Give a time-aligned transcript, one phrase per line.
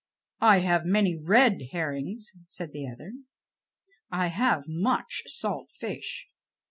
[0.41, 3.11] "I have many red herrings," said the other.
[4.09, 6.27] "I have much salt fish.